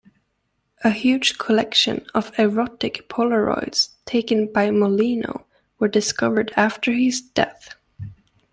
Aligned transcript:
A 0.83 0.89
huge 0.89 1.37
collection 1.37 2.03
of 2.15 2.31
erotic 2.39 3.07
polaroids 3.07 3.89
taken 4.05 4.51
by 4.51 4.69
Mollino 4.69 5.45
were 5.77 5.87
discovered 5.87 6.51
after 6.57 6.91
his 6.91 7.21
death. 7.21 7.75